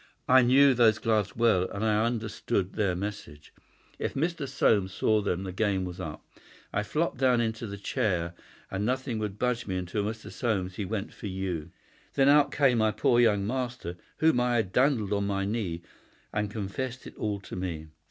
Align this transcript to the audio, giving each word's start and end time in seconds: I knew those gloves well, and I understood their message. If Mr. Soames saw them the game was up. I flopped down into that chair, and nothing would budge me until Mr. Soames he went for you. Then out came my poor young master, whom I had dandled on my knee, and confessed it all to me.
I 0.27 0.41
knew 0.41 0.73
those 0.73 0.97
gloves 0.97 1.35
well, 1.35 1.69
and 1.69 1.85
I 1.85 2.03
understood 2.03 2.73
their 2.73 2.95
message. 2.95 3.53
If 3.99 4.15
Mr. 4.15 4.47
Soames 4.49 4.91
saw 4.91 5.21
them 5.21 5.43
the 5.43 5.51
game 5.51 5.85
was 5.85 5.99
up. 5.99 6.25
I 6.73 6.81
flopped 6.81 7.17
down 7.19 7.39
into 7.39 7.67
that 7.67 7.83
chair, 7.83 8.33
and 8.71 8.83
nothing 8.83 9.19
would 9.19 9.37
budge 9.37 9.67
me 9.67 9.77
until 9.77 10.03
Mr. 10.05 10.31
Soames 10.31 10.77
he 10.77 10.85
went 10.85 11.13
for 11.13 11.27
you. 11.27 11.69
Then 12.15 12.29
out 12.29 12.51
came 12.51 12.79
my 12.79 12.89
poor 12.89 13.19
young 13.19 13.45
master, 13.45 13.95
whom 14.17 14.39
I 14.39 14.55
had 14.55 14.73
dandled 14.73 15.13
on 15.13 15.27
my 15.27 15.45
knee, 15.45 15.83
and 16.33 16.49
confessed 16.49 17.05
it 17.05 17.15
all 17.15 17.39
to 17.41 17.55
me. 17.55 17.85